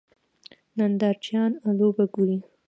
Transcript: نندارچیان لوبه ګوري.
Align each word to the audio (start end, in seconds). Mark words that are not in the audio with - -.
نندارچیان 0.77 1.51
لوبه 1.77 2.05
ګوري. 2.13 2.37